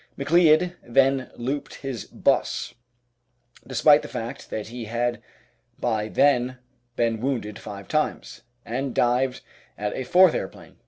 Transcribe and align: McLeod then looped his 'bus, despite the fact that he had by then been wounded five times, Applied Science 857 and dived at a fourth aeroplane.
McLeod 0.17 0.73
then 0.81 1.29
looped 1.35 1.75
his 1.75 2.05
'bus, 2.05 2.73
despite 3.67 4.01
the 4.01 4.07
fact 4.07 4.49
that 4.49 4.69
he 4.69 4.85
had 4.85 5.21
by 5.79 6.07
then 6.07 6.57
been 6.95 7.19
wounded 7.19 7.59
five 7.59 7.87
times, 7.87 8.41
Applied 8.65 8.71
Science 8.71 8.87
857 8.87 8.87
and 8.87 8.95
dived 8.95 9.41
at 9.77 9.95
a 9.95 10.09
fourth 10.11 10.33
aeroplane. 10.33 10.77